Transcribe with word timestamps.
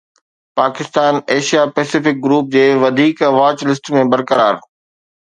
Pakistan 0.59 1.13
Asia 1.35 1.63
Pacific 1.75 2.15
group 2.25 2.51
جي 2.57 2.65
وڌيڪ 2.87 3.25
watch 3.39 3.65
list 3.69 3.97
۾ 4.01 4.11
برقرار 4.15 4.63